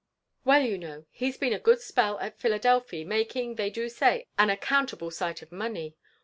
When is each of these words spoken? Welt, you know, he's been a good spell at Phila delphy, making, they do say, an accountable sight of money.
Welt, 0.43 0.67
you 0.67 0.79
know, 0.79 1.05
he's 1.11 1.37
been 1.37 1.53
a 1.53 1.59
good 1.59 1.79
spell 1.79 2.17
at 2.21 2.39
Phila 2.39 2.59
delphy, 2.59 3.05
making, 3.05 3.53
they 3.53 3.69
do 3.69 3.87
say, 3.87 4.25
an 4.35 4.49
accountable 4.49 5.11
sight 5.11 5.43
of 5.43 5.51
money. 5.51 5.95